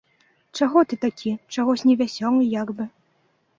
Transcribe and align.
Чаго 0.59 0.83
ты 0.93 0.99
такі, 1.03 1.35
чагось 1.57 1.85
невясёлы 1.91 2.51
як 2.57 2.75
бы? 2.81 2.91